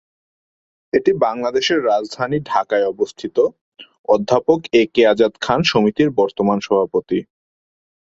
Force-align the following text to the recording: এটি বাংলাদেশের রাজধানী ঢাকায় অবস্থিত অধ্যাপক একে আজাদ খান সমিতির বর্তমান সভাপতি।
এটি 0.93 1.11
বাংলাদেশের 1.25 1.79
রাজধানী 1.85 2.37
ঢাকায় 2.45 2.85
অবস্থিত 2.85 3.37
অধ্যাপক 4.09 4.59
একে 4.81 5.01
আজাদ 5.07 5.33
খান 5.41 5.59
সমিতির 5.63 6.09
বর্তমান 6.19 6.57
সভাপতি। 6.59 7.19